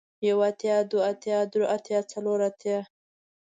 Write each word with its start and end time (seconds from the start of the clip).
يو 0.27 0.37
اتيا، 0.49 0.75
دوه 0.89 1.03
اتيا، 1.11 1.37
دري 1.51 1.65
اتيا، 1.75 1.99
څلور 2.11 2.39
اتيا، 2.49 2.77